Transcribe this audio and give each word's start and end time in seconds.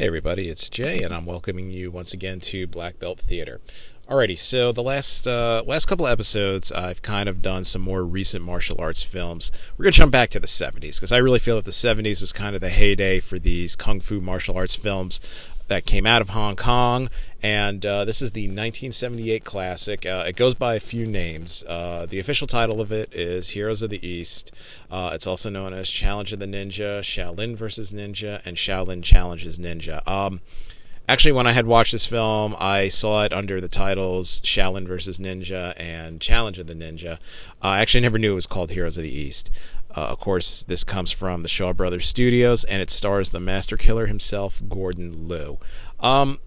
Hey 0.00 0.06
everybody, 0.06 0.48
it's 0.48 0.70
Jay, 0.70 1.02
and 1.02 1.12
I'm 1.12 1.26
welcoming 1.26 1.70
you 1.70 1.90
once 1.90 2.14
again 2.14 2.40
to 2.40 2.66
Black 2.66 2.98
Belt 2.98 3.20
Theater. 3.20 3.60
Alrighty, 4.08 4.38
so 4.38 4.72
the 4.72 4.82
last 4.82 5.28
uh, 5.28 5.62
last 5.66 5.84
couple 5.84 6.06
of 6.06 6.12
episodes, 6.12 6.72
I've 6.72 7.02
kind 7.02 7.28
of 7.28 7.42
done 7.42 7.64
some 7.64 7.82
more 7.82 8.02
recent 8.02 8.42
martial 8.42 8.80
arts 8.80 9.02
films. 9.02 9.52
We're 9.76 9.82
gonna 9.82 9.92
jump 9.92 10.10
back 10.10 10.30
to 10.30 10.40
the 10.40 10.46
'70s 10.46 10.94
because 10.94 11.12
I 11.12 11.18
really 11.18 11.38
feel 11.38 11.56
that 11.56 11.66
the 11.66 11.70
'70s 11.70 12.22
was 12.22 12.32
kind 12.32 12.54
of 12.54 12.62
the 12.62 12.70
heyday 12.70 13.20
for 13.20 13.38
these 13.38 13.76
kung 13.76 14.00
fu 14.00 14.22
martial 14.22 14.56
arts 14.56 14.74
films 14.74 15.20
that 15.70 15.86
came 15.86 16.04
out 16.04 16.20
of 16.20 16.30
Hong 16.30 16.56
Kong, 16.56 17.08
and 17.40 17.86
uh, 17.86 18.04
this 18.04 18.20
is 18.20 18.32
the 18.32 18.48
1978 18.48 19.44
classic. 19.44 20.04
Uh, 20.04 20.24
it 20.26 20.34
goes 20.34 20.54
by 20.56 20.74
a 20.74 20.80
few 20.80 21.06
names. 21.06 21.62
Uh, 21.66 22.06
the 22.10 22.18
official 22.18 22.48
title 22.48 22.80
of 22.80 22.90
it 22.90 23.08
is 23.14 23.50
Heroes 23.50 23.80
of 23.80 23.90
the 23.90 24.04
East. 24.04 24.50
Uh, 24.90 25.12
it's 25.14 25.28
also 25.28 25.48
known 25.48 25.72
as 25.72 25.88
Challenge 25.88 26.32
of 26.32 26.40
the 26.40 26.46
Ninja, 26.46 27.00
Shaolin 27.00 27.56
versus 27.56 27.92
Ninja, 27.92 28.42
and 28.44 28.56
Shaolin 28.56 29.04
Challenges 29.04 29.60
Ninja. 29.60 30.06
Um, 30.08 30.40
actually, 31.08 31.32
when 31.32 31.46
I 31.46 31.52
had 31.52 31.66
watched 31.66 31.92
this 31.92 32.04
film, 32.04 32.56
I 32.58 32.88
saw 32.88 33.22
it 33.22 33.32
under 33.32 33.60
the 33.60 33.68
titles 33.68 34.40
Shaolin 34.40 34.88
versus 34.88 35.18
Ninja 35.18 35.72
and 35.80 36.20
Challenge 36.20 36.58
of 36.58 36.66
the 36.66 36.74
Ninja. 36.74 37.18
I 37.62 37.80
actually 37.80 38.00
never 38.00 38.18
knew 38.18 38.32
it 38.32 38.34
was 38.34 38.48
called 38.48 38.72
Heroes 38.72 38.96
of 38.96 39.04
the 39.04 39.08
East. 39.08 39.50
Uh, 39.96 40.00
of 40.00 40.20
course, 40.20 40.62
this 40.62 40.84
comes 40.84 41.10
from 41.10 41.42
the 41.42 41.48
Shaw 41.48 41.72
Brothers 41.72 42.06
Studios, 42.06 42.64
and 42.64 42.80
it 42.80 42.90
stars 42.90 43.30
the 43.30 43.40
master 43.40 43.76
killer 43.76 44.06
himself, 44.06 44.62
Gordon 44.68 45.28
Liu. 45.28 45.58
Um, 45.98 46.38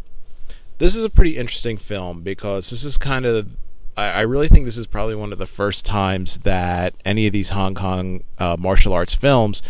this 0.77 0.95
is 0.95 1.05
a 1.05 1.09
pretty 1.09 1.37
interesting 1.37 1.77
film 1.77 2.21
because 2.21 2.69
this 2.69 2.83
is 2.83 2.97
kind 2.97 3.25
of. 3.25 3.49
I, 3.95 4.21
really 4.21 4.47
think 4.47 4.65
this 4.65 4.77
is 4.77 4.87
probably 4.87 5.13
one 5.13 5.31
of 5.31 5.37
the 5.37 5.45
first 5.45 5.85
times 5.85 6.39
that 6.39 6.95
any 7.05 7.27
of 7.27 7.33
these 7.33 7.49
Hong 7.49 7.75
Kong 7.75 8.23
uh, 8.39 8.55
martial 8.57 8.91
arts 8.91 9.13
films 9.13 9.61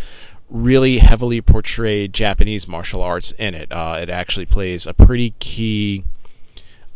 really 0.48 0.98
heavily 0.98 1.42
portrayed 1.42 2.14
Japanese 2.14 2.66
martial 2.66 3.02
arts 3.02 3.32
in 3.32 3.54
it. 3.54 3.70
Uh, 3.70 3.98
it 4.00 4.08
actually 4.08 4.46
plays 4.46 4.86
a 4.86 4.94
pretty 4.94 5.34
key 5.40 6.04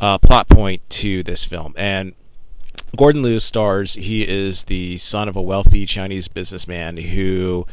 uh, 0.00 0.16
plot 0.16 0.48
point 0.48 0.88
to 0.88 1.22
this 1.22 1.44
film. 1.44 1.74
And 1.76 2.14
Gordon 2.96 3.22
Liu 3.22 3.40
stars. 3.40 3.94
He 3.94 4.26
is 4.28 4.64
the 4.64 4.98
son 4.98 5.28
of 5.28 5.36
a 5.36 5.42
wealthy 5.42 5.86
Chinese 5.86 6.28
businessman 6.28 6.96
who 6.96 7.66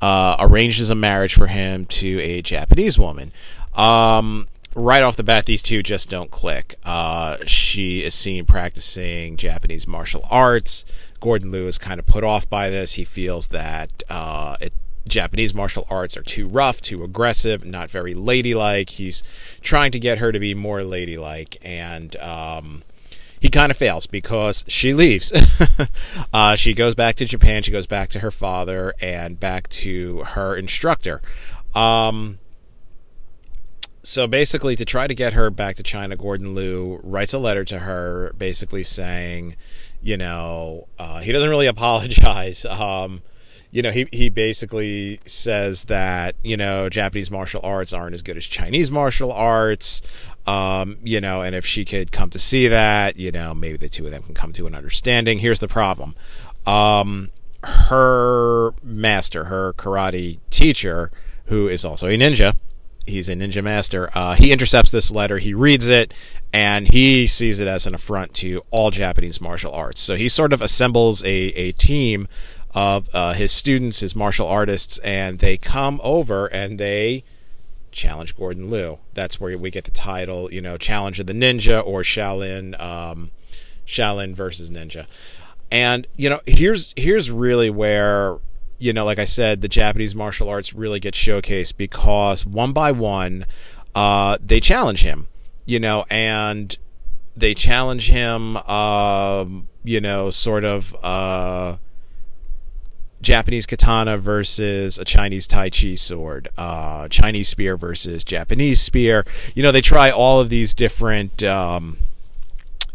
uh, 0.00 0.36
arranges 0.38 0.90
a 0.90 0.94
marriage 0.94 1.34
for 1.34 1.46
him 1.46 1.86
to 1.86 2.20
a 2.20 2.42
Japanese 2.42 2.98
woman. 2.98 3.32
Um, 3.74 4.48
right 4.74 5.02
off 5.02 5.16
the 5.16 5.22
bat, 5.22 5.46
these 5.46 5.62
two 5.62 5.82
just 5.82 6.10
don't 6.10 6.30
click. 6.30 6.74
Uh, 6.84 7.38
she 7.46 8.04
is 8.04 8.14
seen 8.14 8.44
practicing 8.44 9.36
Japanese 9.36 9.86
martial 9.86 10.24
arts. 10.30 10.84
Gordon 11.20 11.50
Liu 11.50 11.66
is 11.66 11.78
kind 11.78 11.98
of 11.98 12.06
put 12.06 12.24
off 12.24 12.48
by 12.48 12.68
this. 12.68 12.94
He 12.94 13.04
feels 13.04 13.48
that 13.48 14.02
uh, 14.10 14.56
it, 14.60 14.74
Japanese 15.06 15.54
martial 15.54 15.86
arts 15.90 16.16
are 16.16 16.22
too 16.22 16.48
rough, 16.48 16.80
too 16.80 17.04
aggressive, 17.04 17.64
not 17.64 17.90
very 17.90 18.14
ladylike. 18.14 18.90
He's 18.90 19.22
trying 19.62 19.92
to 19.92 19.98
get 19.98 20.18
her 20.18 20.32
to 20.32 20.38
be 20.38 20.54
more 20.54 20.82
ladylike, 20.82 21.58
and 21.62 22.16
um, 22.16 22.82
he 23.44 23.50
kind 23.50 23.70
of 23.70 23.76
fails 23.76 24.06
because 24.06 24.64
she 24.66 24.94
leaves. 24.94 25.30
uh, 26.32 26.56
she 26.56 26.72
goes 26.72 26.94
back 26.94 27.14
to 27.16 27.26
Japan. 27.26 27.62
She 27.62 27.70
goes 27.70 27.86
back 27.86 28.08
to 28.12 28.20
her 28.20 28.30
father 28.30 28.94
and 29.02 29.38
back 29.38 29.68
to 29.68 30.22
her 30.28 30.56
instructor. 30.56 31.20
Um, 31.74 32.38
so 34.02 34.26
basically, 34.26 34.76
to 34.76 34.86
try 34.86 35.06
to 35.06 35.14
get 35.14 35.34
her 35.34 35.50
back 35.50 35.76
to 35.76 35.82
China, 35.82 36.16
Gordon 36.16 36.54
Liu 36.54 37.00
writes 37.02 37.34
a 37.34 37.38
letter 37.38 37.66
to 37.66 37.80
her, 37.80 38.32
basically 38.38 38.82
saying, 38.82 39.56
you 40.00 40.16
know, 40.16 40.88
uh, 40.98 41.18
he 41.18 41.30
doesn't 41.30 41.50
really 41.50 41.66
apologize. 41.76 42.64
Um, 42.64 43.20
you 43.70 43.82
know, 43.82 43.90
he 43.90 44.06
he 44.10 44.30
basically 44.30 45.20
says 45.26 45.84
that 45.84 46.36
you 46.42 46.56
know 46.56 46.88
Japanese 46.88 47.30
martial 47.30 47.60
arts 47.62 47.92
aren't 47.92 48.14
as 48.14 48.22
good 48.22 48.38
as 48.38 48.46
Chinese 48.46 48.90
martial 48.90 49.32
arts. 49.32 50.00
Um, 50.46 50.98
you 51.02 51.20
know, 51.20 51.40
and 51.40 51.54
if 51.54 51.64
she 51.64 51.84
could 51.84 52.12
come 52.12 52.30
to 52.30 52.38
see 52.38 52.68
that, 52.68 53.16
you 53.16 53.32
know, 53.32 53.54
maybe 53.54 53.78
the 53.78 53.88
two 53.88 54.04
of 54.04 54.10
them 54.10 54.22
can 54.22 54.34
come 54.34 54.52
to 54.54 54.66
an 54.66 54.74
understanding. 54.74 55.38
Here's 55.38 55.58
the 55.58 55.68
problem. 55.68 56.14
Um, 56.66 57.30
her 57.62 58.72
master, 58.82 59.44
her 59.44 59.72
karate 59.74 60.38
teacher, 60.50 61.10
who 61.46 61.68
is 61.68 61.84
also 61.84 62.08
a 62.08 62.16
ninja, 62.16 62.56
he's 63.06 63.28
a 63.28 63.34
ninja 63.34 63.62
master. 63.62 64.10
Uh, 64.14 64.34
he 64.34 64.52
intercepts 64.52 64.90
this 64.90 65.10
letter, 65.10 65.38
he 65.38 65.54
reads 65.54 65.88
it, 65.88 66.12
and 66.52 66.92
he 66.92 67.26
sees 67.26 67.60
it 67.60 67.68
as 67.68 67.86
an 67.86 67.94
affront 67.94 68.34
to 68.34 68.62
all 68.70 68.90
Japanese 68.90 69.40
martial 69.40 69.72
arts. 69.72 70.00
So 70.00 70.14
he 70.14 70.28
sort 70.28 70.52
of 70.52 70.60
assembles 70.60 71.22
a, 71.22 71.26
a 71.28 71.72
team 71.72 72.28
of 72.74 73.08
uh, 73.14 73.32
his 73.34 73.52
students, 73.52 74.00
his 74.00 74.14
martial 74.14 74.46
artists, 74.46 74.98
and 74.98 75.38
they 75.38 75.56
come 75.56 76.00
over 76.02 76.46
and 76.46 76.78
they 76.78 77.24
challenge 77.94 78.36
Gordon 78.36 78.68
Liu. 78.68 78.98
That's 79.14 79.40
where 79.40 79.56
we 79.56 79.70
get 79.70 79.84
the 79.84 79.90
title, 79.90 80.52
you 80.52 80.60
know, 80.60 80.76
Challenge 80.76 81.20
of 81.20 81.26
the 81.26 81.32
Ninja 81.32 81.84
or 81.84 82.02
Shaolin, 82.02 82.78
um, 82.80 83.30
Shaolin 83.86 84.34
versus 84.34 84.70
Ninja. 84.70 85.06
And 85.70 86.06
you 86.16 86.28
know, 86.28 86.40
here's 86.46 86.92
here's 86.96 87.30
really 87.30 87.70
where 87.70 88.38
you 88.78 88.92
know, 88.92 89.04
like 89.04 89.18
I 89.18 89.24
said, 89.24 89.62
the 89.62 89.68
Japanese 89.68 90.14
martial 90.14 90.48
arts 90.48 90.74
really 90.74 91.00
get 91.00 91.14
showcased 91.14 91.76
because 91.76 92.44
one 92.44 92.72
by 92.72 92.92
one, 92.92 93.46
uh, 93.94 94.36
they 94.44 94.60
challenge 94.60 95.02
him, 95.02 95.28
you 95.64 95.80
know, 95.80 96.04
and 96.10 96.76
they 97.36 97.54
challenge 97.54 98.10
him, 98.10 98.58
uh, 98.66 99.46
you 99.82 100.00
know, 100.00 100.30
sort 100.30 100.64
of. 100.64 100.94
Uh, 101.02 101.76
Japanese 103.24 103.66
katana 103.66 104.16
versus 104.18 104.98
a 104.98 105.04
Chinese 105.04 105.46
Tai 105.46 105.70
Chi 105.70 105.94
sword, 105.96 106.48
uh, 106.56 107.08
Chinese 107.08 107.48
spear 107.48 107.76
versus 107.76 108.22
Japanese 108.22 108.80
spear. 108.80 109.26
You 109.54 109.62
know, 109.62 109.72
they 109.72 109.80
try 109.80 110.10
all 110.10 110.40
of 110.40 110.50
these 110.50 110.74
different. 110.74 111.42
Um, 111.42 111.96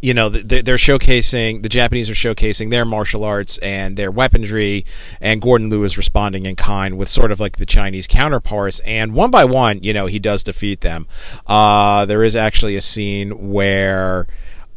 you 0.02 0.14
know, 0.14 0.30
they're 0.30 0.78
showcasing 0.78 1.62
the 1.62 1.68
Japanese 1.68 2.10
are 2.10 2.14
showcasing 2.14 2.70
their 2.70 2.86
martial 2.86 3.26
arts 3.26 3.58
and 3.58 3.98
their 3.98 4.10
weaponry, 4.10 4.86
and 5.20 5.42
Gordon 5.42 5.70
Liu 5.70 5.84
is 5.84 5.98
responding 5.98 6.46
in 6.46 6.56
kind 6.56 6.98
with 6.98 7.10
sort 7.10 7.34
of 7.34 7.42
like 7.42 7.58
the 7.58 7.66
Chinese 7.66 8.08
counterparts. 8.08 8.80
And 8.86 9.14
one 9.14 9.30
by 9.30 9.44
one, 9.44 9.84
you 9.84 9.92
know, 9.92 10.06
he 10.06 10.18
does 10.18 10.42
defeat 10.42 10.80
them. 10.80 11.06
Uh, 11.46 12.06
there 12.06 12.24
is 12.24 12.34
actually 12.34 12.78
a 12.78 12.82
scene 12.82 13.52
where 13.52 14.26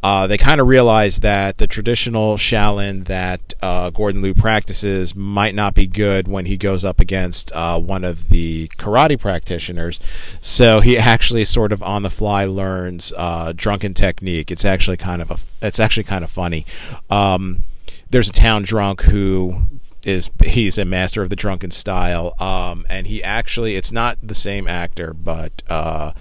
uh, 0.03 0.27
they 0.27 0.37
kind 0.37 0.59
of 0.59 0.67
realize 0.67 1.17
that 1.19 1.57
the 1.59 1.65
traditional 1.65 2.35
Shaolin 2.35 3.05
that 3.05 3.53
uh, 3.61 3.89
Gordon 3.89 4.21
Liu 4.21 4.33
practices 4.33 5.15
might 5.15 5.55
not 5.55 5.73
be 5.73 5.87
good 5.87 6.27
when 6.27 6.45
he 6.45 6.57
goes 6.57 6.83
up 6.83 6.99
against 6.99 7.51
uh, 7.53 7.79
one 7.79 8.03
of 8.03 8.27
the 8.27 8.67
karate 8.77 9.17
practitioners. 9.17 10.01
So 10.41 10.81
he 10.81 10.97
actually 10.97 11.45
sort 11.45 11.71
of 11.71 11.81
on 11.81 12.03
the 12.03 12.09
fly 12.09 12.43
learns 12.43 13.13
uh, 13.15 13.53
drunken 13.55 13.93
technique. 13.93 14.51
It's 14.51 14.65
actually 14.65 14.97
kind 14.97 15.21
of 15.21 15.31
a, 15.31 15.37
it's 15.61 15.79
actually 15.79 16.03
kind 16.03 16.25
of 16.25 16.29
funny. 16.29 16.65
Um, 17.09 17.63
there's 18.09 18.29
a 18.29 18.33
town 18.33 18.63
drunk 18.63 19.03
who 19.03 19.61
is 20.05 20.29
he's 20.43 20.77
a 20.77 20.83
master 20.83 21.23
of 21.23 21.29
the 21.29 21.35
drunken 21.35 21.71
style 21.71 22.33
um, 22.39 22.85
and 22.89 23.07
he 23.07 23.23
actually 23.23 23.77
it's 23.77 23.91
not 23.91 24.17
the 24.21 24.35
same 24.35 24.67
actor 24.67 25.13
but 25.13 25.63
uh, 25.69 26.11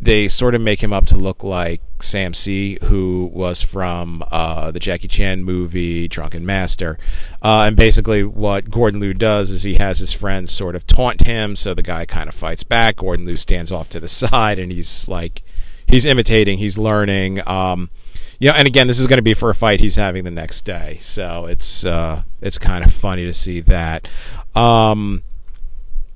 they 0.00 0.28
sort 0.28 0.54
of 0.54 0.62
make 0.62 0.82
him 0.82 0.92
up 0.92 1.06
to 1.06 1.16
look 1.16 1.44
like 1.44 1.82
Sam 2.00 2.32
Seed, 2.32 2.82
who 2.82 3.30
was 3.34 3.60
from 3.60 4.24
uh, 4.30 4.70
the 4.70 4.80
Jackie 4.80 5.08
Chan 5.08 5.44
movie 5.44 6.08
Drunken 6.08 6.46
Master. 6.46 6.98
Uh, 7.42 7.64
and 7.66 7.76
basically, 7.76 8.24
what 8.24 8.70
Gordon 8.70 9.00
Liu 9.00 9.12
does 9.12 9.50
is 9.50 9.62
he 9.62 9.74
has 9.74 9.98
his 9.98 10.12
friends 10.12 10.52
sort 10.52 10.74
of 10.74 10.86
taunt 10.86 11.22
him, 11.22 11.54
so 11.54 11.74
the 11.74 11.82
guy 11.82 12.06
kind 12.06 12.28
of 12.28 12.34
fights 12.34 12.62
back. 12.62 12.96
Gordon 12.96 13.26
Liu 13.26 13.36
stands 13.36 13.70
off 13.70 13.90
to 13.90 14.00
the 14.00 14.08
side, 14.08 14.58
and 14.58 14.72
he's 14.72 15.06
like, 15.06 15.42
he's 15.86 16.06
imitating, 16.06 16.58
he's 16.58 16.78
learning. 16.78 17.46
Um, 17.46 17.90
you 18.38 18.48
know, 18.48 18.54
and 18.56 18.66
again, 18.66 18.86
this 18.86 18.98
is 18.98 19.06
going 19.06 19.18
to 19.18 19.22
be 19.22 19.34
for 19.34 19.50
a 19.50 19.54
fight 19.54 19.80
he's 19.80 19.96
having 19.96 20.24
the 20.24 20.30
next 20.30 20.64
day, 20.64 20.96
so 21.02 21.44
it's 21.44 21.84
uh, 21.84 22.22
it's 22.40 22.56
kind 22.56 22.84
of 22.84 22.92
funny 22.92 23.26
to 23.26 23.34
see 23.34 23.60
that. 23.60 24.08
Um, 24.54 25.22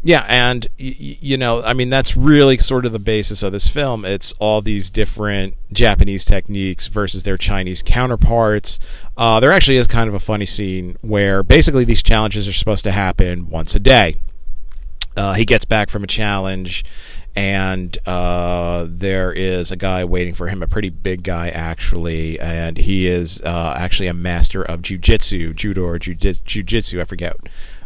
yeah, 0.06 0.26
and 0.28 0.66
y- 0.78 0.94
you 0.98 1.38
know, 1.38 1.62
I 1.62 1.72
mean, 1.72 1.88
that's 1.88 2.14
really 2.14 2.58
sort 2.58 2.84
of 2.84 2.92
the 2.92 2.98
basis 2.98 3.42
of 3.42 3.52
this 3.52 3.68
film. 3.68 4.04
It's 4.04 4.32
all 4.38 4.60
these 4.60 4.90
different 4.90 5.54
Japanese 5.72 6.26
techniques 6.26 6.88
versus 6.88 7.22
their 7.22 7.38
Chinese 7.38 7.82
counterparts. 7.82 8.78
Uh, 9.16 9.40
there 9.40 9.50
actually 9.50 9.78
is 9.78 9.86
kind 9.86 10.06
of 10.06 10.14
a 10.14 10.20
funny 10.20 10.44
scene 10.44 10.98
where 11.00 11.42
basically 11.42 11.84
these 11.84 12.02
challenges 12.02 12.46
are 12.46 12.52
supposed 12.52 12.84
to 12.84 12.92
happen 12.92 13.48
once 13.48 13.74
a 13.74 13.78
day. 13.78 14.16
Uh, 15.16 15.32
he 15.32 15.46
gets 15.46 15.64
back 15.64 15.88
from 15.88 16.04
a 16.04 16.08
challenge, 16.08 16.84
and 17.34 17.96
uh, 18.06 18.86
there 18.86 19.32
is 19.32 19.70
a 19.70 19.76
guy 19.76 20.04
waiting 20.04 20.34
for 20.34 20.48
him, 20.48 20.62
a 20.62 20.68
pretty 20.68 20.90
big 20.90 21.22
guy 21.22 21.48
actually, 21.48 22.38
and 22.38 22.76
he 22.76 23.06
is 23.06 23.40
uh, 23.40 23.74
actually 23.74 24.08
a 24.08 24.14
master 24.14 24.62
of 24.62 24.82
jujitsu, 24.82 25.54
judo 25.54 25.82
or 25.82 25.98
jujitsu, 25.98 27.00
I 27.00 27.04
forget 27.04 27.36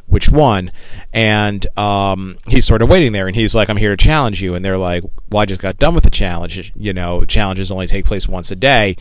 which 0.08 0.28
one. 0.28 0.72
And 1.12 1.66
um, 1.78 2.38
he's 2.49 2.66
sort 2.66 2.82
of 2.82 2.88
waiting 2.88 3.12
there, 3.12 3.26
and 3.26 3.37
he's 3.37 3.55
like, 3.55 3.70
"I'm 3.70 3.76
here 3.76 3.94
to 3.94 4.02
challenge 4.02 4.43
you." 4.43 4.55
And 4.55 4.64
they're 4.64 4.78
like, 4.78 5.05
"Well, 5.31 5.43
I 5.43 5.46
just 5.46 5.60
got 5.60 5.78
done 5.78 5.94
with 5.94 6.05
the 6.05 6.10
challenge. 6.10 6.72
You 6.75 6.93
know, 6.93 7.25
challenges 7.25 7.70
only 7.70 7.87
take 7.87 8.05
place 8.05 8.26
once 8.28 8.50
a 8.50 8.56
day." 8.56 8.96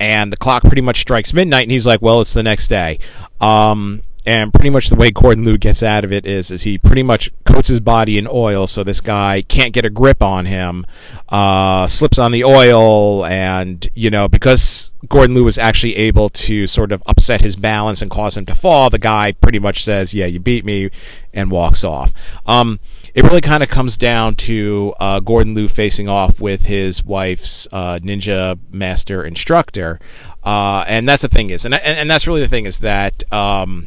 And 0.00 0.32
the 0.32 0.36
clock 0.36 0.62
pretty 0.62 0.82
much 0.82 1.00
strikes 1.00 1.32
midnight, 1.32 1.62
and 1.62 1.72
he's 1.72 1.86
like, 1.86 2.02
"Well, 2.02 2.20
it's 2.20 2.32
the 2.32 2.42
next 2.42 2.68
day." 2.68 2.98
Um, 3.40 4.02
and 4.28 4.52
pretty 4.52 4.68
much 4.68 4.90
the 4.90 4.94
way 4.94 5.10
Gordon 5.10 5.46
Liu 5.46 5.56
gets 5.56 5.82
out 5.82 6.04
of 6.04 6.12
it 6.12 6.26
is 6.26 6.50
is 6.50 6.62
he 6.62 6.76
pretty 6.76 7.02
much 7.02 7.30
coats 7.46 7.68
his 7.68 7.80
body 7.80 8.18
in 8.18 8.28
oil 8.30 8.66
so 8.66 8.84
this 8.84 9.00
guy 9.00 9.40
can't 9.40 9.72
get 9.72 9.86
a 9.86 9.90
grip 9.90 10.22
on 10.22 10.44
him, 10.44 10.84
uh, 11.30 11.86
slips 11.86 12.18
on 12.18 12.30
the 12.30 12.44
oil, 12.44 13.24
and 13.24 13.88
you 13.94 14.10
know 14.10 14.28
because 14.28 14.92
Gordon 15.08 15.34
Liu 15.34 15.44
was 15.44 15.56
actually 15.56 15.96
able 15.96 16.28
to 16.28 16.66
sort 16.66 16.92
of 16.92 17.02
upset 17.06 17.40
his 17.40 17.56
balance 17.56 18.02
and 18.02 18.10
cause 18.10 18.36
him 18.36 18.44
to 18.44 18.54
fall, 18.54 18.90
the 18.90 18.98
guy 18.98 19.32
pretty 19.32 19.58
much 19.58 19.82
says, 19.82 20.12
"Yeah, 20.12 20.26
you 20.26 20.40
beat 20.40 20.62
me," 20.62 20.90
and 21.32 21.50
walks 21.50 21.82
off. 21.82 22.12
Um, 22.44 22.80
it 23.14 23.24
really 23.24 23.40
kind 23.40 23.62
of 23.62 23.70
comes 23.70 23.96
down 23.96 24.34
to 24.36 24.94
uh, 25.00 25.20
Gordon 25.20 25.54
Liu 25.54 25.68
facing 25.68 26.06
off 26.06 26.38
with 26.38 26.66
his 26.66 27.02
wife's 27.02 27.66
uh, 27.72 27.98
ninja 28.00 28.58
master 28.70 29.24
instructor, 29.24 29.98
uh, 30.44 30.84
and 30.86 31.08
that's 31.08 31.22
the 31.22 31.28
thing 31.28 31.48
is, 31.48 31.64
and, 31.64 31.72
and, 31.72 32.00
and 32.00 32.10
that's 32.10 32.26
really 32.26 32.42
the 32.42 32.48
thing 32.48 32.66
is 32.66 32.80
that. 32.80 33.32
Um, 33.32 33.86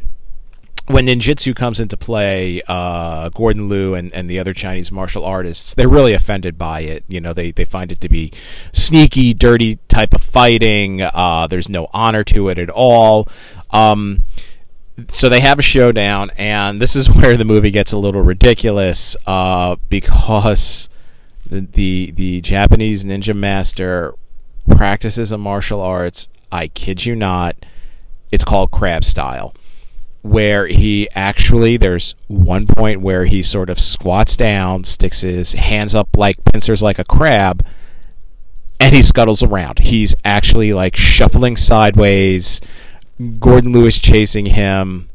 when 0.86 1.06
ninjutsu 1.06 1.54
comes 1.54 1.78
into 1.78 1.96
play, 1.96 2.62
uh, 2.66 3.28
Gordon 3.30 3.68
Liu 3.68 3.94
and, 3.94 4.12
and 4.12 4.28
the 4.28 4.38
other 4.38 4.52
Chinese 4.52 4.90
martial 4.90 5.24
artists, 5.24 5.74
they're 5.74 5.88
really 5.88 6.12
offended 6.12 6.58
by 6.58 6.80
it. 6.80 7.04
You 7.08 7.20
know, 7.20 7.32
they, 7.32 7.52
they 7.52 7.64
find 7.64 7.92
it 7.92 8.00
to 8.00 8.08
be 8.08 8.32
sneaky, 8.72 9.32
dirty 9.32 9.78
type 9.88 10.12
of 10.12 10.22
fighting. 10.22 11.00
Uh, 11.02 11.46
there's 11.48 11.68
no 11.68 11.88
honor 11.92 12.24
to 12.24 12.48
it 12.48 12.58
at 12.58 12.70
all. 12.70 13.28
Um, 13.70 14.24
so 15.08 15.28
they 15.28 15.40
have 15.40 15.58
a 15.58 15.62
showdown, 15.62 16.30
and 16.36 16.80
this 16.80 16.94
is 16.96 17.08
where 17.14 17.36
the 17.36 17.44
movie 17.44 17.70
gets 17.70 17.92
a 17.92 17.98
little 17.98 18.22
ridiculous 18.22 19.16
uh, 19.26 19.76
because 19.88 20.88
the, 21.46 21.60
the 21.60 22.12
the 22.12 22.40
Japanese 22.40 23.04
ninja 23.04 23.34
master 23.34 24.14
practices 24.70 25.32
a 25.32 25.38
martial 25.38 25.80
arts. 25.80 26.28
I 26.50 26.68
kid 26.68 27.06
you 27.06 27.16
not, 27.16 27.56
it's 28.30 28.44
called 28.44 28.70
crab 28.70 29.04
style, 29.04 29.54
where 30.22 30.66
he 30.66 31.08
actually 31.14 31.76
there's 31.76 32.14
one 32.28 32.66
point 32.66 33.00
where 33.00 33.24
he 33.26 33.42
sort 33.42 33.68
of 33.68 33.78
squats 33.80 34.36
down, 34.36 34.84
sticks 34.84 35.20
his 35.20 35.52
hands 35.52 35.94
up 35.94 36.16
like 36.16 36.42
pincers 36.44 36.82
like 36.82 36.98
a 36.98 37.04
crab, 37.04 37.64
and 38.80 38.94
he 38.94 39.02
scuttles 39.02 39.42
around. 39.42 39.80
He's 39.80 40.14
actually 40.24 40.72
like 40.72 40.96
shuffling 40.96 41.56
sideways 41.56 42.60
Gordon 43.38 43.72
Liu's 43.72 43.98
chasing 43.98 44.46
him. 44.46 45.08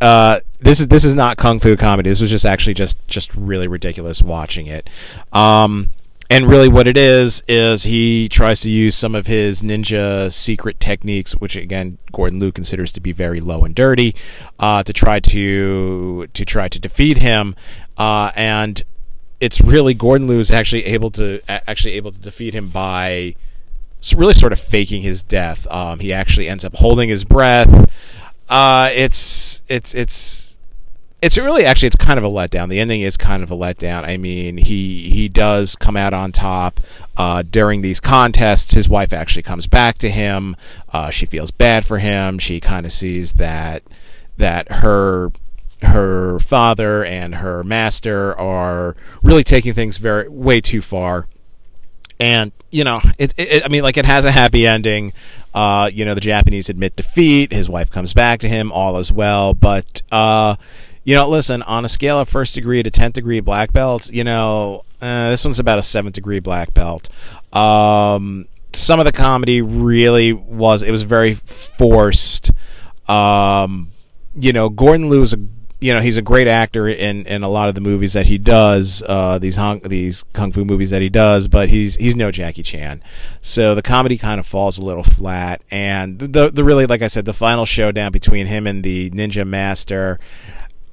Uh, 0.00 0.40
this 0.60 0.80
is 0.80 0.88
this 0.88 1.04
is 1.04 1.14
not 1.14 1.36
kung 1.36 1.60
fu 1.60 1.76
comedy. 1.76 2.10
This 2.10 2.20
was 2.20 2.30
just 2.30 2.44
actually 2.44 2.74
just 2.74 2.96
just 3.08 3.34
really 3.34 3.68
ridiculous 3.68 4.22
watching 4.22 4.66
it. 4.66 4.88
Um, 5.32 5.90
and 6.28 6.48
really, 6.48 6.68
what 6.68 6.86
it 6.88 6.96
is 6.98 7.42
is 7.46 7.84
he 7.84 8.28
tries 8.28 8.60
to 8.60 8.70
use 8.70 8.96
some 8.96 9.14
of 9.14 9.26
his 9.26 9.62
ninja 9.62 10.32
secret 10.32 10.80
techniques, 10.80 11.32
which 11.32 11.56
again 11.56 11.98
Gordon 12.12 12.38
Liu 12.38 12.52
considers 12.52 12.92
to 12.92 13.00
be 13.00 13.12
very 13.12 13.40
low 13.40 13.64
and 13.64 13.74
dirty, 13.74 14.14
uh, 14.58 14.82
to 14.82 14.92
try 14.92 15.20
to 15.20 16.26
to 16.26 16.44
try 16.44 16.68
to 16.68 16.78
defeat 16.78 17.18
him. 17.18 17.54
Uh, 17.96 18.32
and 18.34 18.82
it's 19.40 19.60
really 19.60 19.94
Gordon 19.94 20.26
Liu 20.26 20.38
is 20.38 20.50
actually 20.50 20.84
able 20.86 21.10
to 21.12 21.40
actually 21.48 21.94
able 21.94 22.12
to 22.12 22.18
defeat 22.18 22.54
him 22.54 22.68
by 22.68 23.34
really 24.14 24.34
sort 24.34 24.52
of 24.52 24.60
faking 24.60 25.02
his 25.02 25.22
death. 25.22 25.66
Um, 25.70 26.00
he 26.00 26.12
actually 26.12 26.48
ends 26.48 26.64
up 26.64 26.74
holding 26.76 27.08
his 27.08 27.24
breath. 27.24 27.90
Uh, 28.48 28.90
it's 28.94 29.60
it's 29.68 29.94
it's 29.94 30.45
it's 31.26 31.36
really 31.36 31.64
actually 31.64 31.88
it's 31.88 31.96
kind 31.96 32.18
of 32.18 32.24
a 32.24 32.30
letdown. 32.30 32.68
The 32.68 32.78
ending 32.78 33.02
is 33.02 33.16
kind 33.16 33.42
of 33.42 33.50
a 33.50 33.56
letdown. 33.56 34.04
I 34.04 34.16
mean, 34.16 34.58
he 34.58 35.10
he 35.10 35.28
does 35.28 35.74
come 35.74 35.96
out 35.96 36.14
on 36.14 36.30
top 36.30 36.78
uh, 37.16 37.42
during 37.42 37.82
these 37.82 37.98
contests. 37.98 38.74
His 38.74 38.88
wife 38.88 39.12
actually 39.12 39.42
comes 39.42 39.66
back 39.66 39.98
to 39.98 40.08
him. 40.08 40.54
Uh, 40.92 41.10
she 41.10 41.26
feels 41.26 41.50
bad 41.50 41.84
for 41.84 41.98
him. 41.98 42.38
She 42.38 42.60
kind 42.60 42.86
of 42.86 42.92
sees 42.92 43.32
that 43.34 43.82
that 44.36 44.70
her 44.70 45.32
her 45.82 46.38
father 46.38 47.04
and 47.04 47.36
her 47.36 47.64
master 47.64 48.38
are 48.38 48.94
really 49.20 49.44
taking 49.44 49.74
things 49.74 49.96
very 49.96 50.28
way 50.28 50.60
too 50.60 50.80
far 50.80 51.26
and 52.18 52.50
you 52.70 52.82
know 52.82 52.98
it, 53.18 53.34
it, 53.36 53.62
i 53.62 53.68
mean 53.68 53.82
like 53.82 53.98
it 53.98 54.06
has 54.06 54.24
a 54.24 54.30
happy 54.30 54.66
ending 54.66 55.12
uh, 55.54 55.90
you 55.92 56.02
know 56.02 56.14
the 56.14 56.20
japanese 56.20 56.70
admit 56.70 56.96
defeat 56.96 57.52
his 57.52 57.68
wife 57.68 57.90
comes 57.90 58.14
back 58.14 58.40
to 58.40 58.48
him 58.48 58.72
all 58.72 58.96
as 58.96 59.12
well 59.12 59.52
but 59.52 60.00
uh, 60.10 60.56
you 61.06 61.14
know 61.14 61.26
listen 61.26 61.62
on 61.62 61.84
a 61.84 61.88
scale 61.88 62.20
of 62.20 62.28
first 62.28 62.54
degree 62.54 62.82
to 62.82 62.90
10th 62.90 63.14
degree 63.14 63.40
black 63.40 63.72
belt 63.72 64.10
you 64.10 64.24
know 64.24 64.84
uh, 65.00 65.30
this 65.30 65.44
one's 65.44 65.58
about 65.58 65.78
a 65.78 65.82
7th 65.82 66.12
degree 66.12 66.40
black 66.40 66.72
belt. 66.72 67.10
Um, 67.52 68.48
some 68.72 68.98
of 68.98 69.04
the 69.04 69.12
comedy 69.12 69.60
really 69.60 70.32
was 70.32 70.82
it 70.82 70.90
was 70.90 71.02
very 71.02 71.34
forced. 71.34 72.50
Um, 73.08 73.92
you 74.34 74.52
know 74.52 74.68
gordon 74.68 75.08
liu 75.08 75.22
is 75.22 75.32
a 75.32 75.38
you 75.80 75.94
know 75.94 76.00
he's 76.00 76.16
a 76.16 76.22
great 76.22 76.48
actor 76.48 76.88
in 76.88 77.26
in 77.26 77.42
a 77.42 77.48
lot 77.48 77.68
of 77.68 77.74
the 77.74 77.80
movies 77.80 78.14
that 78.14 78.26
he 78.26 78.38
does 78.38 79.02
uh, 79.06 79.38
these 79.38 79.56
hung, 79.56 79.80
these 79.80 80.24
kung 80.32 80.50
fu 80.50 80.64
movies 80.64 80.90
that 80.90 81.02
he 81.02 81.08
does 81.08 81.48
but 81.48 81.68
he's 81.68 81.96
he's 81.96 82.16
no 82.16 82.30
Jackie 82.30 82.62
Chan. 82.62 83.02
So 83.40 83.74
the 83.74 83.82
comedy 83.82 84.18
kind 84.18 84.40
of 84.40 84.46
falls 84.46 84.78
a 84.78 84.82
little 84.82 85.04
flat 85.04 85.62
and 85.70 86.18
the 86.18 86.50
the 86.50 86.64
really 86.64 86.86
like 86.86 87.02
I 87.02 87.06
said 87.06 87.26
the 87.26 87.32
final 87.32 87.64
showdown 87.64 88.12
between 88.12 88.46
him 88.46 88.66
and 88.66 88.82
the 88.82 89.10
ninja 89.10 89.46
master 89.46 90.18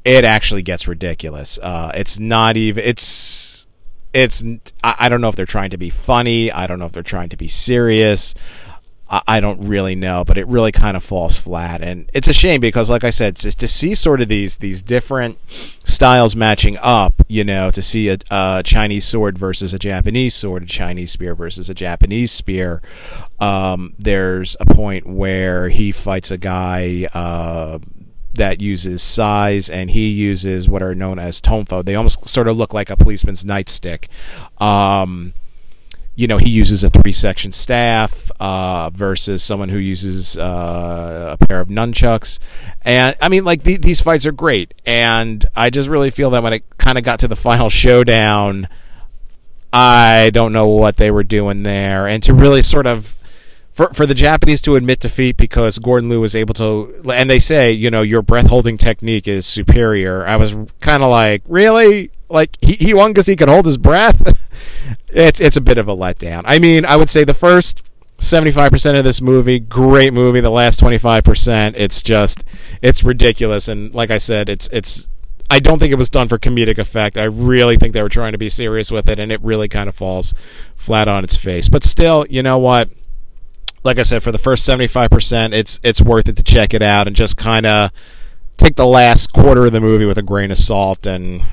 it 0.05 0.23
actually 0.23 0.61
gets 0.61 0.87
ridiculous 0.87 1.59
uh, 1.59 1.91
it's 1.95 2.19
not 2.19 2.57
even 2.57 2.83
it's 2.83 3.67
it's 4.13 4.43
I, 4.83 4.95
I 4.99 5.09
don't 5.09 5.21
know 5.21 5.29
if 5.29 5.35
they're 5.35 5.45
trying 5.45 5.71
to 5.71 5.77
be 5.77 5.89
funny 5.89 6.51
I 6.51 6.67
don't 6.67 6.79
know 6.79 6.85
if 6.85 6.91
they're 6.91 7.03
trying 7.03 7.29
to 7.29 7.37
be 7.37 7.47
serious 7.47 8.35
I 9.27 9.41
don't 9.41 9.67
really 9.67 9.93
know, 9.95 10.23
but 10.23 10.39
it 10.39 10.47
really 10.47 10.71
kind 10.71 10.97
of 10.97 11.03
falls 11.03 11.37
flat, 11.37 11.83
and 11.83 12.09
it's 12.13 12.27
a 12.27 12.33
shame 12.33 12.61
because, 12.61 12.89
like 12.89 13.03
I 13.03 13.11
said, 13.11 13.35
just 13.35 13.59
to 13.59 13.67
see 13.67 13.93
sort 13.93 14.21
of 14.21 14.27
these 14.27 14.57
these 14.57 14.81
different 14.81 15.37
styles 15.83 16.35
matching 16.35 16.77
up, 16.81 17.13
you 17.27 17.43
know, 17.43 17.69
to 17.69 17.81
see 17.83 18.09
a, 18.09 18.17
a 18.31 18.63
Chinese 18.65 19.05
sword 19.05 19.37
versus 19.37 19.71
a 19.73 19.77
Japanese 19.77 20.33
sword, 20.33 20.63
a 20.63 20.65
Chinese 20.65 21.11
spear 21.11 21.35
versus 21.35 21.69
a 21.69 21.75
Japanese 21.75 22.31
spear. 22.31 22.81
Um, 23.39 23.93
there's 23.99 24.57
a 24.59 24.65
point 24.65 25.05
where 25.05 25.69
he 25.69 25.91
fights 25.91 26.31
a 26.31 26.37
guy. 26.37 27.07
Uh, 27.13 27.79
that 28.33 28.61
uses 28.61 29.01
sais, 29.01 29.69
and 29.69 29.89
he 29.89 30.09
uses 30.09 30.67
what 30.67 30.81
are 30.81 30.95
known 30.95 31.19
as 31.19 31.39
tonfa. 31.39 31.85
They 31.85 31.95
almost 31.95 32.27
sort 32.27 32.47
of 32.47 32.57
look 32.57 32.73
like 32.73 32.89
a 32.89 32.97
policeman's 32.97 33.43
nightstick. 33.43 34.07
Um, 34.61 35.33
you 36.15 36.27
know, 36.27 36.37
he 36.37 36.51
uses 36.51 36.83
a 36.83 36.89
three 36.89 37.11
section 37.11 37.51
staff 37.51 38.29
uh, 38.39 38.89
versus 38.91 39.41
someone 39.41 39.69
who 39.69 39.77
uses 39.77 40.37
uh, 40.37 41.35
a 41.39 41.45
pair 41.45 41.59
of 41.59 41.69
nunchucks. 41.69 42.37
And 42.83 43.15
I 43.19 43.29
mean, 43.29 43.45
like, 43.45 43.63
the, 43.63 43.77
these 43.77 43.99
fights 43.99 44.25
are 44.25 44.31
great. 44.31 44.73
And 44.85 45.45
I 45.55 45.69
just 45.71 45.89
really 45.89 46.11
feel 46.11 46.29
that 46.31 46.43
when 46.43 46.53
it 46.53 46.63
kind 46.77 46.97
of 46.97 47.03
got 47.03 47.19
to 47.21 47.27
the 47.27 47.35
final 47.35 47.69
showdown, 47.69 48.67
I 49.71 50.29
don't 50.31 50.53
know 50.53 50.67
what 50.67 50.97
they 50.97 51.09
were 51.09 51.23
doing 51.23 51.63
there. 51.63 52.07
And 52.07 52.21
to 52.23 52.33
really 52.33 52.63
sort 52.63 52.87
of. 52.87 53.15
For, 53.73 53.91
for 53.93 54.05
the 54.05 54.13
Japanese 54.13 54.61
to 54.61 54.75
admit 54.75 54.99
defeat 54.99 55.35
because 55.35 55.79
Gordon 55.79 56.07
Liu 56.07 56.21
was 56.21 56.35
able 56.35 56.53
to, 56.53 57.03
and 57.11 57.27
they 57.27 57.39
say, 57.39 57.71
you 57.71 57.89
know, 57.89 58.03
your 58.03 58.21
breath 58.21 58.47
holding 58.47 58.77
technique 58.77 59.27
is 59.27 59.47
superior. 59.47 60.27
I 60.27 60.35
was 60.35 60.53
kind 60.79 61.01
of 61.01 61.09
like, 61.09 61.41
really? 61.47 62.11
Like 62.29 62.57
he, 62.61 62.73
he 62.73 62.93
won 62.93 63.11
because 63.11 63.25
he 63.25 63.35
could 63.35 63.49
hold 63.49 63.65
his 63.65 63.77
breath. 63.77 64.37
it's 65.07 65.39
it's 65.39 65.55
a 65.55 65.61
bit 65.61 65.77
of 65.77 65.87
a 65.87 65.95
letdown. 65.95 66.43
I 66.45 66.59
mean, 66.59 66.85
I 66.85 66.95
would 66.95 67.09
say 67.09 67.23
the 67.23 67.33
first 67.33 67.81
75% 68.19 68.97
of 68.97 69.03
this 69.03 69.21
movie, 69.21 69.59
great 69.59 70.13
movie. 70.13 70.39
The 70.39 70.49
last 70.49 70.79
25%, 70.79 71.73
it's 71.75 72.01
just 72.01 72.43
it's 72.81 73.03
ridiculous 73.03 73.67
and 73.67 73.93
like 73.93 74.11
I 74.11 74.17
said, 74.17 74.49
it's 74.49 74.67
it's 74.71 75.07
I 75.49 75.59
don't 75.59 75.77
think 75.77 75.91
it 75.91 75.97
was 75.97 76.09
done 76.09 76.29
for 76.29 76.39
comedic 76.39 76.79
effect. 76.79 77.17
I 77.17 77.25
really 77.25 77.77
think 77.77 77.93
they 77.93 78.01
were 78.01 78.09
trying 78.09 78.31
to 78.31 78.37
be 78.37 78.49
serious 78.49 78.89
with 78.89 79.09
it 79.09 79.19
and 79.19 79.31
it 79.31 79.41
really 79.43 79.67
kind 79.67 79.89
of 79.89 79.95
falls 79.95 80.33
flat 80.75 81.07
on 81.07 81.23
its 81.23 81.35
face. 81.35 81.69
But 81.69 81.83
still, 81.83 82.25
you 82.29 82.41
know 82.41 82.57
what? 82.57 82.89
Like 83.83 83.99
I 83.99 84.03
said, 84.03 84.23
for 84.23 84.31
the 84.31 84.37
first 84.37 84.67
75%, 84.67 85.53
it's 85.53 85.79
it's 85.83 86.01
worth 86.01 86.27
it 86.27 86.37
to 86.37 86.43
check 86.43 86.73
it 86.73 86.81
out 86.81 87.07
and 87.07 87.15
just 87.15 87.37
kind 87.37 87.65
of 87.65 87.91
take 88.57 88.75
the 88.75 88.85
last 88.85 89.33
quarter 89.33 89.65
of 89.65 89.73
the 89.73 89.81
movie 89.81 90.05
with 90.05 90.17
a 90.17 90.21
grain 90.21 90.51
of 90.51 90.57
salt 90.57 91.05
and 91.05 91.43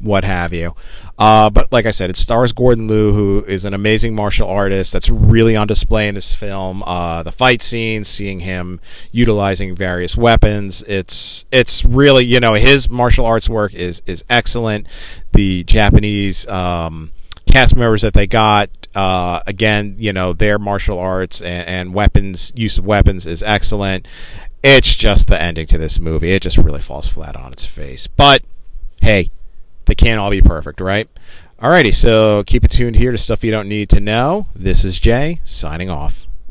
what 0.00 0.24
have 0.24 0.52
you. 0.52 0.74
Uh, 1.18 1.50
but 1.50 1.70
like 1.70 1.84
I 1.84 1.90
said, 1.90 2.08
it 2.08 2.16
stars 2.16 2.52
Gordon 2.52 2.88
Liu, 2.88 3.12
who 3.12 3.44
is 3.46 3.66
an 3.66 3.74
amazing 3.74 4.14
martial 4.14 4.48
artist 4.48 4.92
that's 4.92 5.10
really 5.10 5.54
on 5.54 5.66
display 5.66 6.08
in 6.08 6.14
this 6.14 6.32
film. 6.32 6.82
Uh, 6.82 7.22
the 7.22 7.32
fight 7.32 7.62
scenes, 7.62 8.08
seeing 8.08 8.40
him 8.40 8.80
utilizing 9.12 9.76
various 9.76 10.16
weapons, 10.16 10.82
it's 10.86 11.44
it's 11.52 11.84
really 11.84 12.24
you 12.24 12.40
know 12.40 12.54
his 12.54 12.88
martial 12.88 13.26
arts 13.26 13.48
work 13.48 13.74
is 13.74 14.00
is 14.06 14.24
excellent. 14.30 14.86
The 15.32 15.62
Japanese 15.64 16.46
um, 16.48 17.12
cast 17.50 17.76
members 17.76 18.02
that 18.02 18.14
they 18.14 18.26
got, 18.26 18.70
uh, 18.94 19.40
again, 19.46 19.96
you 19.98 20.12
know 20.12 20.32
their 20.32 20.58
martial 20.58 20.98
arts 20.98 21.40
and, 21.40 21.68
and 21.68 21.94
weapons 21.94 22.52
use 22.54 22.78
of 22.78 22.86
weapons 22.86 23.26
is 23.26 23.42
excellent. 23.42 24.06
It's 24.62 24.94
just 24.94 25.26
the 25.26 25.40
ending 25.40 25.66
to 25.68 25.78
this 25.78 25.98
movie; 25.98 26.32
it 26.32 26.42
just 26.42 26.58
really 26.58 26.80
falls 26.80 27.08
flat 27.08 27.36
on 27.36 27.52
its 27.52 27.64
face. 27.64 28.06
But 28.06 28.42
hey 29.02 29.30
they 29.90 29.94
can't 29.96 30.20
all 30.20 30.30
be 30.30 30.40
perfect, 30.40 30.80
right? 30.80 31.08
Alrighty, 31.60 31.92
so 31.92 32.44
keep 32.44 32.64
it 32.64 32.70
tuned 32.70 32.94
here 32.94 33.10
to 33.10 33.18
stuff 33.18 33.42
you 33.42 33.50
don't 33.50 33.68
need 33.68 33.88
to 33.90 33.98
know. 33.98 34.46
This 34.54 34.84
is 34.84 35.00
Jay, 35.00 35.40
signing 35.44 35.90
off. 35.90 36.26